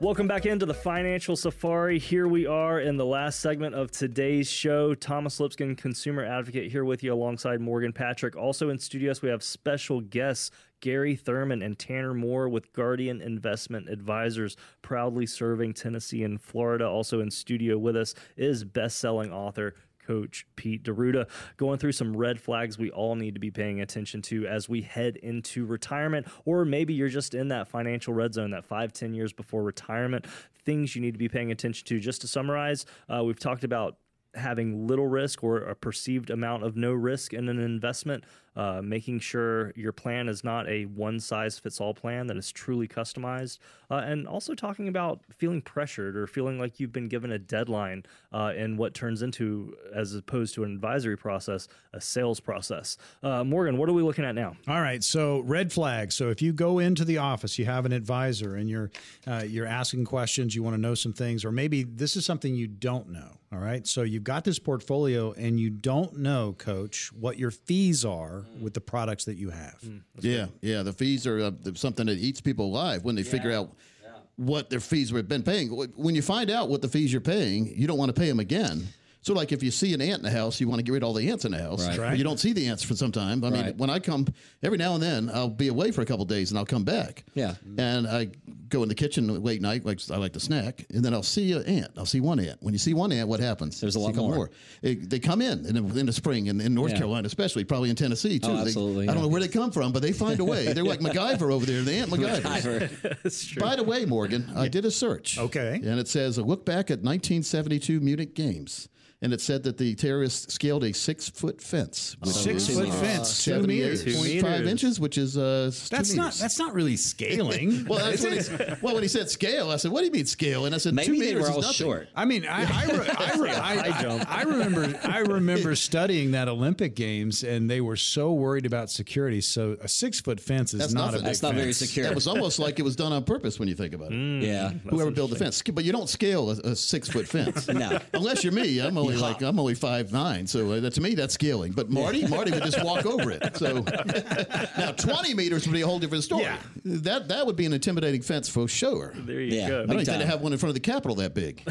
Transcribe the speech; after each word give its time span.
Welcome 0.00 0.28
back 0.28 0.46
into 0.46 0.64
the 0.64 0.74
Financial 0.74 1.34
Safari. 1.34 1.98
Here 1.98 2.28
we 2.28 2.46
are 2.46 2.78
in 2.78 2.96
the 2.96 3.04
last 3.04 3.40
segment 3.40 3.74
of 3.74 3.90
today's 3.90 4.48
show. 4.48 4.94
Thomas 4.94 5.40
Lipscomb, 5.40 5.74
consumer 5.74 6.24
advocate, 6.24 6.70
here 6.70 6.84
with 6.84 7.02
you 7.02 7.12
alongside 7.12 7.60
Morgan 7.60 7.92
Patrick. 7.92 8.36
Also 8.36 8.70
in 8.70 8.78
studios, 8.78 9.22
we 9.22 9.28
have 9.28 9.42
special 9.42 10.00
guests 10.00 10.52
Garry 10.78 11.16
Thurman 11.16 11.62
and 11.62 11.76
Tanner 11.76 12.14
Moore 12.14 12.48
with 12.48 12.72
Guardian 12.72 13.20
Investment 13.20 13.88
Advisors, 13.88 14.56
proudly 14.82 15.26
serving 15.26 15.74
Tennessee 15.74 16.22
and 16.22 16.40
Florida. 16.40 16.86
Also 16.86 17.18
in 17.18 17.32
studio 17.32 17.76
with 17.76 17.96
us 17.96 18.14
is 18.36 18.62
best-selling 18.62 19.32
author 19.32 19.74
coach 20.08 20.46
Pete 20.56 20.82
D'Arruda, 20.82 21.28
going 21.58 21.78
through 21.78 21.92
some 21.92 22.16
red 22.16 22.40
flags 22.40 22.78
we 22.78 22.90
all 22.90 23.14
need 23.14 23.34
to 23.34 23.40
be 23.40 23.50
paying 23.50 23.80
attention 23.80 24.22
to 24.22 24.46
as 24.46 24.68
we 24.68 24.80
head 24.80 25.16
into 25.16 25.66
retirement, 25.66 26.26
or 26.46 26.64
maybe 26.64 26.94
you're 26.94 27.08
just 27.08 27.34
in 27.34 27.48
that 27.48 27.68
financial 27.68 28.14
red 28.14 28.32
zone, 28.32 28.50
that 28.50 28.64
five, 28.64 28.92
ten 28.92 29.12
years 29.12 29.32
before 29.32 29.62
retirement. 29.62 30.26
Things 30.64 30.96
you 30.96 31.02
need 31.02 31.12
to 31.12 31.18
be 31.18 31.28
paying 31.28 31.50
attention 31.50 31.86
to. 31.86 32.00
Just 32.00 32.22
to 32.22 32.26
summarize, 32.26 32.86
uh, 33.08 33.22
we've 33.22 33.38
talked 33.38 33.64
about 33.64 33.96
having 34.34 34.86
little 34.86 35.06
risk 35.06 35.42
or 35.42 35.58
a 35.58 35.74
perceived 35.74 36.30
amount 36.30 36.62
of 36.62 36.76
no 36.76 36.92
risk 36.92 37.32
in 37.32 37.48
an 37.48 37.58
investment, 37.58 38.24
uh, 38.56 38.80
making 38.82 39.20
sure 39.20 39.72
your 39.76 39.92
plan 39.92 40.28
is 40.28 40.42
not 40.42 40.68
a 40.68 40.84
one 40.84 41.20
size 41.20 41.58
fits 41.58 41.80
all 41.80 41.94
plan 41.94 42.26
that 42.26 42.36
is 42.36 42.50
truly 42.50 42.88
customized, 42.88 43.58
uh, 43.90 44.02
and 44.04 44.26
also 44.26 44.54
talking 44.54 44.88
about 44.88 45.20
feeling 45.30 45.62
pressured 45.62 46.16
or 46.16 46.26
feeling 46.26 46.58
like 46.58 46.80
you've 46.80 46.92
been 46.92 47.08
given 47.08 47.32
a 47.32 47.38
deadline 47.38 48.04
uh, 48.32 48.52
in 48.56 48.76
what 48.76 48.94
turns 48.94 49.22
into, 49.22 49.76
as 49.94 50.14
opposed 50.14 50.54
to 50.54 50.64
an 50.64 50.72
advisory 50.74 51.16
process, 51.16 51.68
a 51.92 52.00
sales 52.00 52.40
process. 52.40 52.96
Uh, 53.22 53.44
Morgan, 53.44 53.78
what 53.78 53.88
are 53.88 53.92
we 53.92 54.02
looking 54.02 54.24
at 54.24 54.34
now? 54.34 54.56
All 54.66 54.80
right, 54.80 55.02
so 55.02 55.40
red 55.40 55.72
flags. 55.72 56.14
So 56.14 56.30
if 56.30 56.42
you 56.42 56.52
go 56.52 56.78
into 56.78 57.04
the 57.04 57.18
office, 57.18 57.58
you 57.58 57.64
have 57.64 57.86
an 57.86 57.92
advisor, 57.92 58.56
and 58.56 58.68
you're 58.68 58.90
uh, 59.26 59.44
you're 59.46 59.66
asking 59.66 60.04
questions, 60.04 60.54
you 60.54 60.62
want 60.62 60.74
to 60.74 60.80
know 60.80 60.94
some 60.94 61.12
things, 61.12 61.44
or 61.44 61.52
maybe 61.52 61.84
this 61.84 62.16
is 62.16 62.26
something 62.26 62.54
you 62.54 62.66
don't 62.66 63.08
know. 63.10 63.38
All 63.50 63.58
right, 63.58 63.86
so 63.86 64.02
you've 64.02 64.24
got 64.24 64.44
this 64.44 64.58
portfolio, 64.58 65.32
and 65.32 65.58
you 65.58 65.70
don't 65.70 66.18
know, 66.18 66.54
Coach, 66.58 67.10
what 67.12 67.38
your 67.38 67.50
fees 67.50 68.04
are 68.04 68.44
with 68.60 68.74
the 68.74 68.80
products 68.80 69.24
that 69.24 69.36
you 69.36 69.50
have. 69.50 69.76
Mm, 69.84 70.02
yeah, 70.20 70.46
yeah. 70.60 70.82
The 70.82 70.92
fees 70.92 71.26
are 71.26 71.40
uh, 71.40 71.50
something 71.74 72.06
that 72.06 72.18
eats 72.18 72.40
people 72.40 72.66
alive 72.66 73.04
when 73.04 73.14
they 73.14 73.22
yeah. 73.22 73.30
figure 73.30 73.52
out 73.52 73.70
yeah. 74.02 74.10
what 74.36 74.70
their 74.70 74.80
fees 74.80 75.10
have 75.10 75.28
been 75.28 75.42
paying. 75.42 75.68
When 75.68 76.14
you 76.14 76.22
find 76.22 76.50
out 76.50 76.68
what 76.68 76.82
the 76.82 76.88
fees 76.88 77.12
you're 77.12 77.20
paying, 77.20 77.66
you 77.74 77.86
don't 77.86 77.98
want 77.98 78.14
to 78.14 78.20
pay 78.20 78.28
them 78.28 78.40
again. 78.40 78.86
So, 79.28 79.34
like 79.34 79.52
if 79.52 79.62
you 79.62 79.70
see 79.70 79.92
an 79.92 80.00
ant 80.00 80.20
in 80.20 80.22
the 80.22 80.30
house, 80.30 80.58
you 80.58 80.68
want 80.68 80.78
to 80.78 80.82
get 80.82 80.92
rid 80.92 81.02
of 81.02 81.08
all 81.08 81.12
the 81.12 81.28
ants 81.28 81.44
in 81.44 81.52
the 81.52 81.58
house. 81.58 81.86
Right. 81.86 81.98
Right. 81.98 82.16
you 82.16 82.24
don't 82.24 82.40
see 82.40 82.54
the 82.54 82.66
ants 82.66 82.82
for 82.82 82.94
some 82.94 83.12
time. 83.12 83.44
I 83.44 83.50
right. 83.50 83.66
mean, 83.66 83.76
when 83.76 83.90
I 83.90 83.98
come 83.98 84.26
every 84.62 84.78
now 84.78 84.94
and 84.94 85.02
then, 85.02 85.30
I'll 85.34 85.50
be 85.50 85.68
away 85.68 85.90
for 85.90 86.00
a 86.00 86.06
couple 86.06 86.24
days 86.24 86.50
and 86.50 86.58
I'll 86.58 86.64
come 86.64 86.82
back. 86.82 87.24
Yeah. 87.34 87.56
And 87.76 88.06
I 88.06 88.30
go 88.70 88.82
in 88.82 88.88
the 88.88 88.94
kitchen 88.94 89.42
late 89.44 89.60
night, 89.60 89.84
like 89.84 90.00
I 90.10 90.16
like 90.16 90.32
to 90.32 90.40
snack, 90.40 90.86
and 90.94 91.04
then 91.04 91.12
I'll 91.12 91.22
see 91.22 91.52
an 91.52 91.62
ant. 91.64 91.90
I'll 91.98 92.06
see 92.06 92.20
one 92.20 92.40
ant. 92.40 92.56
When 92.62 92.72
you 92.72 92.78
see 92.78 92.94
one 92.94 93.12
ant, 93.12 93.28
what 93.28 93.38
happens? 93.38 93.78
There's 93.82 93.96
a 93.96 94.00
lot 94.00 94.14
more. 94.14 94.34
more. 94.34 94.50
It, 94.80 95.10
they 95.10 95.18
come 95.18 95.42
in, 95.42 95.66
in 95.66 95.76
in 95.76 96.06
the 96.06 96.12
spring 96.14 96.46
in, 96.46 96.58
in 96.58 96.72
North 96.72 96.92
yeah. 96.92 96.98
Carolina, 96.98 97.26
especially 97.26 97.64
probably 97.64 97.90
in 97.90 97.96
Tennessee 97.96 98.38
too. 98.38 98.48
Oh, 98.48 98.56
absolutely. 98.56 99.04
They, 99.04 99.12
I 99.12 99.14
don't 99.14 99.22
know 99.22 99.28
where 99.28 99.42
they 99.42 99.48
come 99.48 99.72
from, 99.72 99.92
but 99.92 100.00
they 100.00 100.12
find 100.12 100.40
a 100.40 100.44
way. 100.44 100.72
They're 100.72 100.84
like 100.84 101.00
MacGyver 101.00 101.52
over 101.52 101.66
there. 101.66 101.82
The 101.82 101.92
ant 101.92 102.10
MacGyver. 102.12 102.40
MacGyver. 102.40 103.22
That's 103.22 103.46
true. 103.46 103.60
By 103.60 103.76
the 103.76 103.84
way, 103.84 104.06
Morgan, 104.06 104.50
I 104.56 104.68
did 104.68 104.86
a 104.86 104.90
search. 104.90 105.36
Okay. 105.38 105.74
And 105.74 106.00
it 106.00 106.08
says 106.08 106.38
a 106.38 106.42
look 106.42 106.64
back 106.64 106.90
at 106.90 107.02
1972 107.02 108.00
Munich 108.00 108.34
Games 108.34 108.88
and 109.20 109.32
it 109.32 109.40
said 109.40 109.64
that 109.64 109.78
the 109.78 109.96
terrorists 109.96 110.54
scaled 110.54 110.84
a 110.84 110.92
six 110.92 111.28
foot 111.28 111.60
fence. 111.60 112.16
Six 112.24 112.68
foot 112.68 112.88
fence, 112.94 113.44
two 113.44 113.62
meters, 113.62 114.04
point 114.04 114.40
five 114.42 114.66
inches, 114.66 115.00
which 115.00 115.18
is 115.18 115.36
uh, 115.36 115.72
that's 115.90 116.14
not 116.14 116.34
that's 116.34 116.58
not 116.58 116.72
really 116.72 116.96
scaling. 116.96 117.84
well, 117.88 117.98
that's 117.98 118.22
when 118.22 118.32
he, 118.32 118.74
well, 118.80 118.94
when 118.94 119.02
he 119.02 119.08
said 119.08 119.28
scale, 119.28 119.70
I 119.70 119.76
said, 119.76 119.90
"What 119.90 120.00
do 120.00 120.06
you 120.06 120.12
mean 120.12 120.26
scale?" 120.26 120.66
And 120.66 120.74
I 120.74 120.78
said, 120.78 120.94
Maybe 120.94 121.06
two 121.06 121.24
they 121.24 121.34
meters 121.34 121.42
were 121.42 121.50
all 121.50 121.58
is 121.58 121.64
nothing. 121.66 121.86
short. 121.86 122.08
I 122.14 122.24
mean, 122.24 122.46
I 122.46 122.60
I, 122.60 122.84
re, 122.86 123.08
I, 123.18 123.38
re, 123.38 123.50
I, 123.50 124.24
I, 124.28 124.42
remember 124.42 125.00
I 125.02 125.18
remember 125.18 125.74
studying 125.74 126.30
that 126.32 126.48
Olympic 126.48 126.94
Games, 126.94 127.42
and 127.42 127.68
they 127.68 127.80
were 127.80 127.96
so 127.96 128.32
worried 128.32 128.66
about 128.66 128.88
security. 128.88 129.40
So 129.40 129.76
a 129.82 129.88
six 129.88 130.20
foot 130.20 130.38
fence 130.38 130.74
is 130.74 130.80
that's 130.80 130.92
not 130.92 131.06
nothing. 131.06 131.20
a 131.22 131.24
that's 131.24 131.42
not 131.42 131.54
very 131.54 131.72
secure. 131.72 132.06
That 132.06 132.14
was 132.14 132.28
almost 132.28 132.60
like 132.60 132.78
it 132.78 132.82
was 132.82 132.94
done 132.94 133.12
on 133.12 133.24
purpose 133.24 133.58
when 133.58 133.68
you 133.68 133.74
think 133.74 133.94
about 133.94 134.12
it. 134.12 134.14
Mm, 134.14 134.42
yeah, 134.42 134.70
whoever 134.88 135.10
built 135.10 135.30
the 135.30 135.36
fence, 135.36 135.60
but 135.62 135.84
you 135.84 135.90
don't 135.90 136.08
scale 136.08 136.50
a, 136.50 136.54
a 136.70 136.76
six 136.76 137.08
foot 137.08 137.26
fence. 137.26 137.66
no, 137.66 137.98
unless 138.14 138.44
you're 138.44 138.52
me. 138.52 138.78
I'm 138.78 138.96
only 139.08 139.20
like 139.20 139.42
I'm 139.42 139.58
only 139.58 139.74
five 139.74 140.12
nine, 140.12 140.46
so 140.46 140.70
uh, 140.72 140.80
that, 140.80 140.94
to 140.94 141.00
me 141.00 141.14
that's 141.14 141.34
scaling. 141.34 141.72
But 141.72 141.90
Marty, 141.90 142.26
Marty 142.26 142.50
would 142.52 142.62
just 142.64 142.82
walk 142.84 143.06
over 143.06 143.30
it. 143.30 143.56
So 143.56 143.80
now 144.78 144.92
20 144.92 145.34
meters 145.34 145.66
would 145.66 145.72
be 145.72 145.82
a 145.82 145.86
whole 145.86 145.98
different 145.98 146.24
story. 146.24 146.42
Yeah. 146.42 146.58
That 146.84 147.28
that 147.28 147.46
would 147.46 147.56
be 147.56 147.66
an 147.66 147.72
intimidating 147.72 148.22
fence 148.22 148.48
for 148.48 148.68
sure. 148.68 149.12
There 149.16 149.40
you 149.40 149.56
Yeah. 149.56 149.68
go. 149.68 149.82
I 149.82 149.86
don't 149.86 149.92
even 149.94 150.04
think 150.06 150.18
they 150.20 150.26
have 150.26 150.40
one 150.40 150.52
in 150.52 150.58
front 150.58 150.70
of 150.70 150.74
the 150.74 150.80
Capitol 150.80 151.16
that 151.16 151.34
big. 151.34 151.62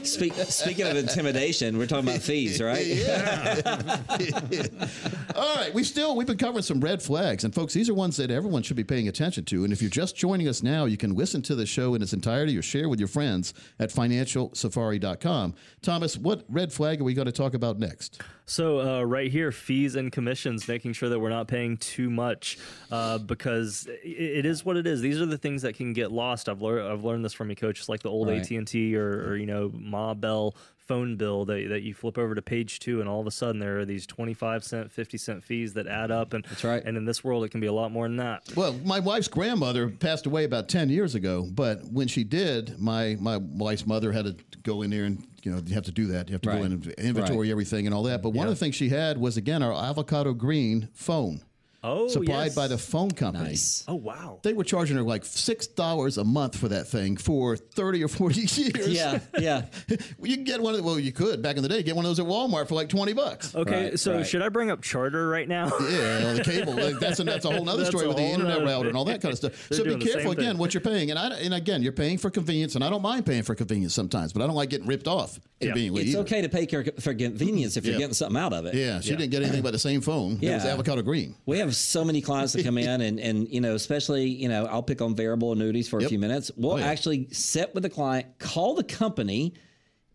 Speak, 0.06 0.34
speaking 0.34 0.86
of 0.86 0.96
intimidation, 0.96 1.78
we're 1.78 1.86
talking 1.86 2.08
about 2.08 2.20
fees, 2.22 2.60
right? 2.70 2.86
Yeah. 2.86 3.98
All 5.34 5.56
right, 5.56 5.72
we 5.74 5.84
still 5.84 6.16
we've 6.16 6.26
been 6.26 6.38
covering 6.38 6.62
some 6.62 6.80
red 6.80 7.02
flags, 7.02 7.44
and 7.44 7.54
folks, 7.54 7.72
these 7.74 7.88
are 7.88 7.94
ones 7.94 8.16
that 8.16 8.30
everyone 8.30 8.62
should 8.62 8.76
be 8.76 8.84
paying 8.84 9.08
attention 9.08 9.44
to. 9.46 9.64
And 9.64 9.72
if 9.72 9.80
you're 9.82 9.90
just 9.90 10.16
joining 10.16 10.48
us 10.48 10.62
now, 10.62 10.84
you 10.86 10.96
can 10.96 11.14
listen 11.14 11.42
to 11.42 11.54
the 11.54 11.66
show 11.66 11.94
in 11.94 12.02
its 12.02 12.12
entirety 12.12 12.56
or 12.56 12.62
share 12.62 12.88
with 12.88 12.98
your 12.98 13.08
friends 13.08 13.54
at 13.78 13.90
financialsafari.com. 13.90 15.29
Thomas, 15.82 16.16
what 16.16 16.44
red 16.48 16.72
flag 16.72 17.00
are 17.00 17.04
we 17.04 17.14
going 17.14 17.26
to 17.26 17.32
talk 17.32 17.54
about 17.54 17.78
next? 17.78 18.20
So 18.46 18.80
uh, 18.80 19.02
right 19.02 19.30
here, 19.30 19.52
fees 19.52 19.94
and 19.94 20.10
commissions, 20.10 20.66
making 20.66 20.92
sure 20.94 21.08
that 21.08 21.18
we're 21.20 21.30
not 21.30 21.46
paying 21.46 21.76
too 21.76 22.10
much, 22.10 22.58
uh, 22.90 23.18
because 23.18 23.86
it, 24.02 24.38
it 24.38 24.46
is 24.46 24.64
what 24.64 24.76
it 24.76 24.86
is. 24.86 25.00
These 25.00 25.20
are 25.20 25.26
the 25.26 25.38
things 25.38 25.62
that 25.62 25.76
can 25.76 25.92
get 25.92 26.10
lost. 26.10 26.48
I've 26.48 26.60
learned 26.60 26.88
I've 26.92 27.04
learned 27.04 27.24
this 27.24 27.32
from 27.32 27.48
you, 27.50 27.56
coach. 27.56 27.78
It's 27.78 27.88
like 27.88 28.02
the 28.02 28.10
old 28.10 28.28
Right. 28.28 28.40
AT 28.40 28.50
and 28.50 28.66
T 28.66 28.96
or, 28.96 29.28
or 29.28 29.36
you 29.36 29.46
know 29.46 29.70
Ma 29.72 30.14
Bell 30.14 30.54
phone 30.90 31.14
bill 31.14 31.44
that, 31.44 31.68
that 31.68 31.82
you 31.82 31.94
flip 31.94 32.18
over 32.18 32.34
to 32.34 32.42
page 32.42 32.80
two, 32.80 32.98
and 32.98 33.08
all 33.08 33.20
of 33.20 33.26
a 33.28 33.30
sudden 33.30 33.60
there 33.60 33.78
are 33.78 33.84
these 33.84 34.06
twenty 34.06 34.34
five 34.34 34.64
cent, 34.64 34.90
fifty 34.90 35.16
cent 35.16 35.44
fees 35.44 35.72
that 35.74 35.86
add 35.86 36.10
up, 36.10 36.32
and 36.32 36.44
That's 36.46 36.64
right. 36.64 36.82
And 36.84 36.96
in 36.96 37.04
this 37.04 37.22
world, 37.22 37.44
it 37.44 37.50
can 37.50 37.60
be 37.60 37.68
a 37.68 37.72
lot 37.72 37.92
more 37.92 38.08
than 38.08 38.16
that. 38.16 38.42
Well, 38.56 38.72
my 38.84 38.98
wife's 38.98 39.28
grandmother 39.28 39.88
passed 39.88 40.26
away 40.26 40.42
about 40.42 40.68
ten 40.68 40.88
years 40.88 41.14
ago, 41.14 41.46
but 41.48 41.84
when 41.84 42.08
she 42.08 42.24
did, 42.24 42.80
my 42.80 43.16
my 43.20 43.36
wife's 43.36 43.86
mother 43.86 44.10
had 44.10 44.24
to 44.24 44.36
go 44.64 44.82
in 44.82 44.90
there 44.90 45.04
and 45.04 45.24
you 45.44 45.52
know 45.52 45.62
you 45.64 45.74
have 45.74 45.84
to 45.84 45.92
do 45.92 46.08
that. 46.08 46.28
You 46.28 46.32
have 46.32 46.42
to 46.42 46.50
go 46.50 46.62
in 46.64 46.72
and 46.72 46.86
inventory 46.98 47.52
everything 47.52 47.86
and 47.86 47.94
all 47.94 48.02
that. 48.02 48.20
But 48.20 48.30
one 48.30 48.48
of 48.48 48.52
the 48.52 48.58
things 48.58 48.74
she 48.74 48.88
had 48.88 49.16
was 49.16 49.36
again 49.36 49.62
our 49.62 49.72
avocado 49.72 50.34
green 50.34 50.88
phone 50.92 51.40
Oh, 51.82 52.08
supplied 52.08 52.46
yes. 52.46 52.54
by 52.54 52.68
the 52.68 52.76
phone 52.76 53.10
company. 53.10 53.44
Nice. 53.50 53.84
Oh 53.88 53.94
wow. 53.94 54.40
They 54.42 54.52
were 54.52 54.64
charging 54.64 54.96
her 54.98 55.02
like 55.02 55.24
six 55.24 55.66
dollars 55.66 56.18
a 56.18 56.24
month 56.24 56.56
for 56.56 56.68
that 56.68 56.86
thing 56.86 57.16
for 57.16 57.56
thirty 57.56 58.04
or 58.04 58.08
forty 58.08 58.40
years. 58.60 58.88
Yeah, 58.88 59.20
yeah. 59.38 59.66
you 60.22 60.34
can 60.36 60.44
get 60.44 60.60
one 60.60 60.74
of 60.74 60.78
the, 60.78 60.84
well, 60.84 60.98
you 60.98 61.10
could 61.12 61.40
back 61.40 61.56
in 61.56 61.62
the 61.62 61.68
day 61.68 61.82
get 61.82 61.96
one 61.96 62.04
of 62.04 62.10
those 62.10 62.20
at 62.20 62.26
Walmart 62.26 62.68
for 62.68 62.74
like 62.74 62.90
twenty 62.90 63.14
bucks. 63.14 63.54
Okay, 63.54 63.90
Right, 63.90 63.98
so 63.98 64.16
right. 64.16 64.26
should 64.26 64.42
I 64.42 64.50
bring 64.50 64.70
up 64.70 64.82
Charter 64.82 65.28
right 65.28 65.48
now? 65.48 65.70
Yeah, 65.90 66.28
on 66.28 66.36
the 66.36 66.44
cable. 66.44 66.74
Like, 66.74 66.98
that's 67.00 67.18
a, 67.18 67.24
that's 67.24 67.44
a 67.44 67.50
whole 67.50 67.68
other 67.68 67.84
story 67.84 68.06
with 68.06 68.16
the 68.16 68.22
internet 68.22 68.62
router 68.62 68.88
and 68.88 68.96
all 68.96 69.04
that 69.06 69.20
kind 69.22 69.32
of 69.32 69.38
stuff. 69.38 69.72
So 69.72 69.82
be 69.82 69.96
careful 69.96 70.30
again 70.30 70.50
thing. 70.50 70.58
what 70.58 70.72
you're 70.74 70.80
paying. 70.82 71.10
And 71.10 71.18
I 71.18 71.30
and 71.38 71.52
again, 71.54 71.82
you're 71.82 71.92
paying 71.92 72.18
for 72.18 72.30
convenience, 72.30 72.74
and 72.74 72.84
I 72.84 72.90
don't 72.90 73.02
mind 73.02 73.26
paying 73.26 73.42
for 73.42 73.54
convenience 73.54 73.94
sometimes, 73.94 74.32
but 74.32 74.42
I 74.42 74.46
don't 74.46 74.54
like 74.54 74.70
getting 74.70 74.86
ripped 74.86 75.08
off 75.08 75.40
conveniently. 75.60 76.02
It's 76.02 76.10
either. 76.10 76.20
okay 76.20 76.40
to 76.42 76.48
pay 76.48 76.66
for 76.66 76.84
for 77.00 77.14
convenience 77.14 77.76
if 77.76 77.84
you're 77.84 77.98
getting 77.98 78.14
something 78.14 78.36
out 78.40 78.52
of 78.52 78.66
it. 78.66 78.74
Yeah, 78.74 79.00
she 79.00 79.10
Yeah. 79.10 79.16
didn't 79.16 79.30
get 79.30 79.42
anything 79.42 79.62
but 79.62 79.72
the 79.72 79.78
same 79.78 80.00
phone. 80.00 80.38
It 80.40 80.52
was 80.52 80.64
Yeah. 80.64 80.72
avocado 80.72 81.02
green. 81.02 81.34
We 81.46 81.58
have 81.58 81.74
so 81.76 82.04
many 82.04 82.20
clients 82.20 82.52
that 82.54 82.64
come 82.64 82.78
in 82.78 83.00
and, 83.00 83.20
and 83.20 83.48
you 83.48 83.60
know, 83.60 83.74
especially, 83.74 84.28
you 84.28 84.48
know, 84.48 84.66
I'll 84.66 84.82
pick 84.82 85.00
on 85.02 85.14
variable 85.14 85.52
annuities 85.52 85.88
for 85.88 85.98
a 85.98 86.08
few 86.08 86.18
minutes. 86.18 86.50
We'll 86.56 86.72
Oh, 86.72 86.76
yeah. 86.78 86.86
actually 86.86 87.28
sit 87.32 87.74
with 87.74 87.82
the 87.82 87.90
client, 87.90 88.26
call 88.38 88.74
the 88.74 88.84
company 88.84 89.54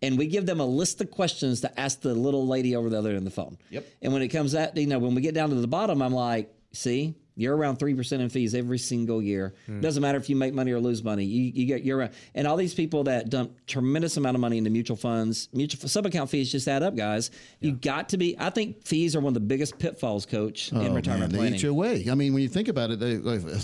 and 0.01 0.17
we 0.17 0.27
give 0.27 0.45
them 0.45 0.59
a 0.59 0.65
list 0.65 1.01
of 1.01 1.09
questions 1.09 1.61
to 1.61 1.79
ask 1.79 2.01
the 2.01 2.13
little 2.13 2.45
lady 2.47 2.75
over 2.75 2.89
the 2.89 2.97
other 2.97 3.09
end 3.09 3.19
of 3.19 3.23
the 3.25 3.31
phone. 3.31 3.57
Yep. 3.71 3.85
And 4.01 4.13
when 4.13 4.21
it 4.21 4.27
comes 4.27 4.53
out, 4.53 4.75
you 4.77 4.87
know, 4.87 4.99
when 4.99 5.15
we 5.15 5.21
get 5.21 5.33
down 5.33 5.49
to 5.49 5.55
the 5.55 5.67
bottom, 5.67 6.01
I'm 6.01 6.13
like, 6.13 6.53
see, 6.73 7.15
you're 7.35 7.55
around 7.55 7.77
three 7.77 7.93
percent 7.93 8.21
in 8.21 8.29
fees 8.29 8.55
every 8.55 8.77
single 8.77 9.21
year. 9.21 9.53
Hmm. 9.65 9.81
Doesn't 9.81 10.01
matter 10.01 10.17
if 10.17 10.29
you 10.29 10.35
make 10.35 10.53
money 10.53 10.71
or 10.71 10.79
lose 10.79 11.03
money. 11.03 11.25
You 11.25 11.51
you 11.53 11.65
get 11.65 11.83
you're 11.83 11.97
around, 11.99 12.11
and 12.33 12.47
all 12.47 12.57
these 12.57 12.73
people 12.73 13.03
that 13.05 13.29
dump 13.29 13.51
tremendous 13.67 14.17
amount 14.17 14.35
of 14.35 14.41
money 14.41 14.57
into 14.57 14.69
mutual 14.69 14.97
funds, 14.97 15.49
mutual 15.53 15.87
sub 15.89 16.05
account 16.05 16.29
fees 16.29 16.51
just 16.51 16.67
add 16.67 16.83
up, 16.83 16.95
guys. 16.95 17.31
You 17.59 17.73
got 17.73 18.09
to 18.09 18.17
be. 18.17 18.35
I 18.39 18.49
think 18.49 18.85
fees 18.85 19.15
are 19.15 19.19
one 19.19 19.29
of 19.31 19.33
the 19.35 19.39
biggest 19.41 19.77
pitfalls, 19.79 20.25
Coach, 20.25 20.71
in 20.71 20.77
Oh, 20.77 20.93
retirement 20.93 21.05
man, 21.05 21.29
they 21.31 21.37
planning. 21.37 21.55
eat 21.55 21.63
you 21.63 21.69
away. 21.71 22.05
I 22.09 22.15
mean, 22.15 22.33
when 22.33 22.43
you 22.43 22.49
think 22.49 22.67
about 22.67 22.91
it, 22.91 22.99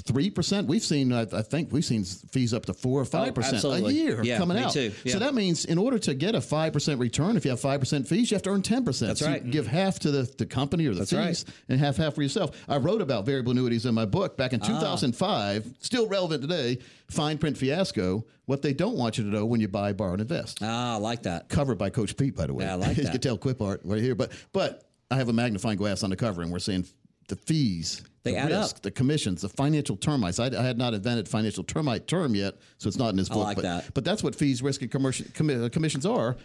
three 0.06 0.29
percent. 0.29 0.68
We've 0.68 0.83
seen, 0.83 1.13
I, 1.13 1.21
I 1.21 1.41
think, 1.41 1.71
we've 1.71 1.85
seen 1.85 2.03
fees 2.03 2.53
up 2.53 2.65
to 2.65 2.73
four 2.73 3.00
or 3.00 3.03
oh, 3.03 3.06
five 3.06 3.33
percent 3.33 3.53
a 3.53 3.56
absolutely. 3.57 3.95
year 3.95 4.23
Yeah, 4.23 4.38
coming 4.38 4.57
out. 4.57 4.75
Yeah. 4.75 4.89
So 5.07 5.19
that 5.19 5.33
means, 5.33 5.65
in 5.65 5.77
order 5.77 5.97
to 6.00 6.13
get 6.13 6.35
a 6.35 6.41
five 6.41 6.73
percent 6.73 7.00
return, 7.00 7.38
if 7.38 7.45
you 7.45 7.51
have 7.51 7.59
five 7.59 7.79
percent 7.79 8.07
fees, 8.07 8.31
you 8.31 8.35
have 8.35 8.44
to 8.44 8.50
earn 8.50 8.62
ten 8.62 8.83
percent. 8.83 9.09
That's 9.09 9.19
so 9.21 9.27
you 9.27 9.33
right. 9.33 9.50
give 9.50 9.68
half 9.68 10.00
to 10.00 10.12
the, 10.12 10.23
the 10.38 10.45
company 10.45 10.88
or 10.88 10.94
the 10.94 11.00
That's 11.00 11.12
fees, 11.12 11.45
right. 11.47 11.56
and 11.69 11.79
half 11.79 11.97
half 11.97 12.15
for 12.15 12.21
yourself. 12.21 12.51
I 12.68 12.77
wrote 12.77 13.01
about 13.01 13.25
variable 13.25 13.53
in 13.67 13.93
my 13.93 14.05
book 14.05 14.37
back 14.37 14.53
in 14.53 14.61
Ah. 14.63 14.65
2005. 14.67 15.73
Still 15.79 16.07
relevant 16.07 16.41
today. 16.41 16.79
Fine 17.09 17.37
print 17.37 17.57
fiasco. 17.57 18.25
What 18.45 18.61
they 18.61 18.73
don't 18.73 18.97
want 18.97 19.17
you 19.17 19.23
to 19.23 19.29
know 19.29 19.45
when 19.45 19.61
you 19.61 19.67
buy, 19.67 19.93
borrow, 19.93 20.13
and 20.13 20.21
invest 20.21 20.59
Ah, 20.61 20.95
I 20.95 20.97
like 20.97 21.23
that. 21.23 21.47
covered 21.47 21.77
by 21.77 21.89
Coach 21.89 22.17
Pete, 22.17 22.35
by 22.35 22.47
the 22.47 22.53
way. 22.53 22.65
Yeah, 22.65 22.73
I 22.73 22.75
like 22.75 22.97
you 22.97 23.03
that. 23.03 23.11
can 23.11 23.21
tell 23.21 23.37
Quip 23.37 23.61
Art 23.61 23.81
right 23.83 24.01
here. 24.01 24.15
But 24.15 24.31
but 24.51 24.83
I 25.09 25.15
have 25.17 25.29
a 25.29 25.33
magnifying 25.33 25.77
glass 25.77 26.03
on 26.03 26.09
the 26.09 26.15
cover, 26.15 26.41
and 26.41 26.51
we're 26.51 26.59
saying 26.59 26.85
the 27.27 27.35
fees, 27.35 28.01
They 28.23 28.31
the 28.31 28.37
add 28.37 28.49
risk, 28.51 28.77
up. 28.77 28.81
the 28.81 28.91
commissions, 28.91 29.41
the 29.41 29.49
financial 29.49 29.95
termites. 29.95 30.39
I, 30.39 30.47
I 30.47 30.63
had 30.63 30.77
not 30.77 30.93
invented 30.93 31.29
financial 31.29 31.63
termite 31.63 32.07
term 32.07 32.35
yet, 32.35 32.55
so 32.77 32.87
it's 32.89 32.97
not 32.97 33.09
in 33.09 33.17
his 33.17 33.29
book. 33.29 33.37
like 33.45 33.55
but, 33.55 33.61
that. 33.63 33.93
but 33.93 34.03
that's 34.03 34.21
what 34.23 34.35
fees, 34.35 34.61
risk, 34.61 34.81
and 34.81 34.93
uh, 34.93 35.69
commissions 35.69 36.05
are. 36.05 36.35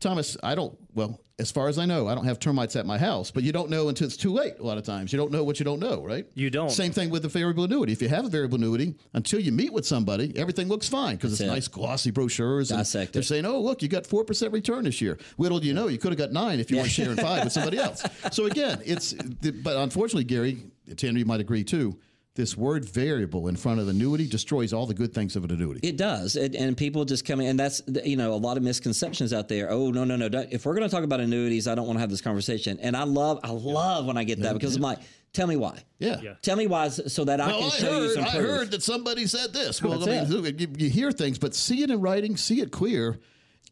Thomas, 0.00 0.36
I 0.42 0.54
don't. 0.54 0.76
Well, 0.94 1.20
as 1.38 1.50
far 1.50 1.68
as 1.68 1.78
I 1.78 1.84
know, 1.84 2.08
I 2.08 2.14
don't 2.14 2.24
have 2.24 2.38
termites 2.38 2.76
at 2.76 2.86
my 2.86 2.96
house. 2.96 3.30
But 3.30 3.42
you 3.42 3.52
don't 3.52 3.68
know 3.68 3.88
until 3.88 4.06
it's 4.06 4.16
too 4.16 4.32
late. 4.32 4.58
A 4.58 4.62
lot 4.62 4.78
of 4.78 4.84
times, 4.84 5.12
you 5.12 5.18
don't 5.18 5.30
know 5.30 5.44
what 5.44 5.58
you 5.58 5.64
don't 5.64 5.80
know, 5.80 6.02
right? 6.02 6.26
You 6.34 6.48
don't. 6.48 6.70
Same 6.70 6.92
thing 6.92 7.10
with 7.10 7.22
the 7.22 7.28
variable 7.28 7.64
annuity. 7.64 7.92
If 7.92 8.00
you 8.00 8.08
have 8.08 8.24
a 8.24 8.28
variable 8.28 8.56
annuity, 8.56 8.94
until 9.12 9.40
you 9.40 9.52
meet 9.52 9.72
with 9.72 9.86
somebody, 9.86 10.32
everything 10.36 10.68
looks 10.68 10.88
fine 10.88 11.16
because 11.16 11.32
it's 11.32 11.42
it. 11.42 11.46
nice 11.46 11.68
glossy 11.68 12.10
brochures. 12.10 12.70
And 12.70 12.80
Dissect 12.80 13.12
they're 13.12 13.22
saying, 13.22 13.44
"Oh, 13.44 13.60
look, 13.60 13.82
you 13.82 13.88
got 13.88 14.06
four 14.06 14.24
percent 14.24 14.52
return 14.52 14.84
this 14.84 15.00
year." 15.00 15.18
Little 15.38 15.58
do 15.58 15.66
you 15.66 15.74
know, 15.74 15.88
you 15.88 15.98
could 15.98 16.12
have 16.12 16.18
got 16.18 16.32
nine 16.32 16.58
if 16.60 16.70
you 16.70 16.78
weren't 16.78 16.90
sharing 16.90 17.16
five 17.16 17.44
with 17.44 17.52
somebody 17.52 17.78
else. 17.78 18.04
So 18.32 18.46
again, 18.46 18.80
it's. 18.84 19.12
But 19.12 19.76
unfortunately, 19.76 20.24
Garry, 20.24 20.58
Tanner, 20.96 21.18
you 21.18 21.24
might 21.24 21.40
agree 21.40 21.64
too. 21.64 21.96
This 22.36 22.56
word 22.56 22.84
variable 22.84 23.48
in 23.48 23.56
front 23.56 23.80
of 23.80 23.88
annuity 23.88 24.26
destroys 24.28 24.72
all 24.72 24.86
the 24.86 24.94
good 24.94 25.12
things 25.12 25.34
of 25.36 25.44
an 25.44 25.50
annuity. 25.50 25.80
It 25.82 25.96
does, 25.96 26.36
it, 26.36 26.54
and 26.54 26.76
people 26.76 27.04
just 27.04 27.24
come 27.24 27.40
in, 27.40 27.46
and 27.48 27.58
that's 27.58 27.82
you 28.04 28.16
know 28.16 28.32
a 28.32 28.36
lot 28.36 28.56
of 28.56 28.62
misconceptions 28.62 29.32
out 29.32 29.48
there. 29.48 29.70
Oh 29.70 29.90
no 29.90 30.04
no 30.04 30.16
no! 30.16 30.28
don't- 30.28 30.52
If 30.52 30.64
we're 30.66 30.74
going 30.74 30.88
to 30.88 30.94
talk 30.94 31.02
about 31.02 31.20
annuities, 31.20 31.66
I 31.66 31.74
don't 31.74 31.86
want 31.86 31.96
to 31.96 32.00
have 32.00 32.10
this 32.10 32.20
conversation. 32.20 32.78
And 32.80 32.96
I 32.96 33.04
love 33.04 33.40
I 33.42 33.50
love 33.50 34.06
when 34.06 34.16
I 34.16 34.24
get 34.24 34.40
that 34.42 34.52
because 34.52 34.76
I'm 34.76 34.82
like, 34.82 34.98
tell 35.32 35.46
me 35.46 35.56
why. 35.56 35.82
yeah. 35.98 36.20
Yeah. 36.22 36.34
Tell 36.42 36.56
me 36.56 36.66
why, 36.66 36.88
so 36.88 37.24
that 37.24 37.40
I 37.40 37.50
can 37.52 37.62
I 37.64 37.68
show 37.70 37.86
you 37.86 38.02
heard, 38.08 38.14
some 38.14 38.24
I 38.24 38.30
proof. 38.30 38.46
heard 38.50 38.70
that 38.72 38.82
somebody 38.82 39.26
said 39.26 39.52
this. 39.52 39.82
Well, 39.82 39.98
That's 39.98 40.30
I 40.30 40.34
mean, 40.40 40.58
you, 40.58 40.68
you 40.76 40.90
hear 40.90 41.12
things, 41.12 41.38
but 41.38 41.54
see 41.54 41.82
it 41.82 41.90
in 41.90 42.00
writing, 42.00 42.36
see 42.36 42.60
it 42.60 42.70
clear. 42.70 43.18